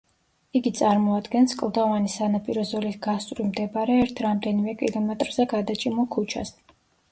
იგი 0.59 0.69
წარმოადგენს 0.77 1.53
კლდოვანი 1.59 2.11
სანაპირო 2.13 2.63
ზოლის 2.71 2.97
გასწვრივ 3.09 3.49
მდებარე 3.51 4.01
ერთ 4.07 4.25
რამდენიმე 4.29 4.77
კილომეტრზე 4.83 5.49
გადაჭიმულ 5.55 6.13
ქუჩას. 6.19 6.57